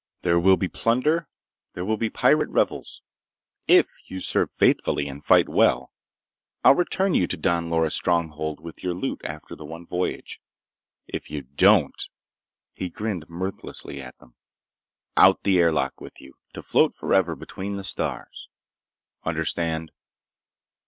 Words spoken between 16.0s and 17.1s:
with you, to float